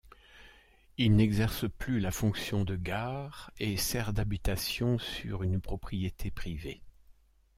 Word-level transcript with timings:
Il 0.97 1.15
n'exerce 1.15 1.69
plus 1.77 1.99
la 1.99 2.09
fonction 2.09 2.63
de 2.63 2.75
gare 2.75 3.51
et 3.59 3.77
sert 3.77 4.13
d'habitation 4.13 4.97
sur 4.97 5.43
une 5.43 5.61
propriété 5.61 6.31
privée. 6.31 6.81